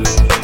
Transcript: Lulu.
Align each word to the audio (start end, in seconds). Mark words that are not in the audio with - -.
Lulu. 0.00 0.39